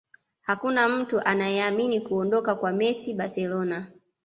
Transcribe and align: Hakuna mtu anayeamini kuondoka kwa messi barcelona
Hakuna 0.41 0.89
mtu 0.89 1.19
anayeamini 1.21 2.01
kuondoka 2.01 2.55
kwa 2.55 2.71
messi 2.73 3.13
barcelona 3.13 3.87